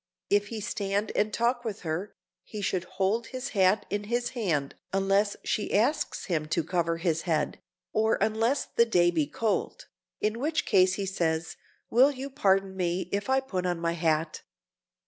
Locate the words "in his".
3.91-4.29